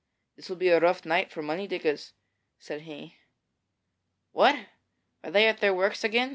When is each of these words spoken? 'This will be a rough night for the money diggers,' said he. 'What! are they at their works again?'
'This 0.35 0.49
will 0.49 0.55
be 0.55 0.69
a 0.69 0.79
rough 0.79 1.05
night 1.05 1.29
for 1.31 1.41
the 1.41 1.45
money 1.45 1.67
diggers,' 1.67 2.13
said 2.57 2.81
he. 2.81 3.17
'What! 4.31 4.57
are 5.23 5.29
they 5.29 5.47
at 5.47 5.59
their 5.59 5.75
works 5.75 6.03
again?' 6.03 6.29